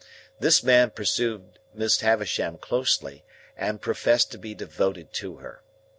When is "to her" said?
5.13-5.61